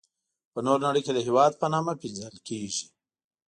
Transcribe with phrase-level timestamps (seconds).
[0.53, 2.85] په نوره نړي کي د هیواد په نامه پيژندل کيږي.